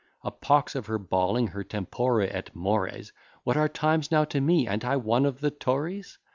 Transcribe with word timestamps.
A 0.23 0.31
pox 0.31 0.73
of 0.73 0.87
her 0.87 0.97
bawling, 0.97 1.49
her 1.49 1.63
tempora 1.63 2.25
et 2.27 2.55
mores! 2.55 3.13
What 3.43 3.55
are 3.55 3.69
times 3.69 4.09
now 4.09 4.25
to 4.25 4.41
me; 4.41 4.67
a'nt 4.67 4.83
I 4.83 4.95
one 4.95 5.27
of 5.27 5.41
the 5.41 5.51
Tories? 5.51 6.17